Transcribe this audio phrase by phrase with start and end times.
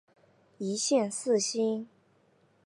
[0.57, 1.87] 一线四星。